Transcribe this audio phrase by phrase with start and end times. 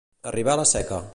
[0.31, 1.03] Arribar la Seca.